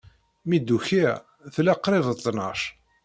[0.47, 1.13] Mi d-ukiɣ,
[1.53, 2.61] tella qrib d ttnac.